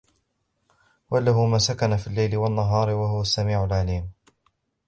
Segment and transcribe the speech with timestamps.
[1.11, 4.09] وله ما سكن في الليل والنهار وهو السميع العليم